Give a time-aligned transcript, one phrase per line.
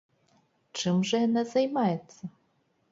[0.79, 2.21] Чым жа яна займаецца?